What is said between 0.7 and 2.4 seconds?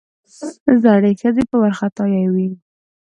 زړې ښځې په وارخطايي